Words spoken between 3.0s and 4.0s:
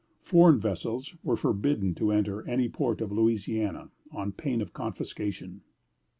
of Louisiana,